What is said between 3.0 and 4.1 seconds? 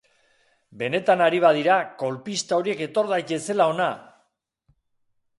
daitezela hona!